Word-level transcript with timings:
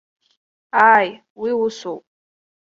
Ааи, 0.91 1.09
уи 1.41 1.51
усоуп. 1.65 2.03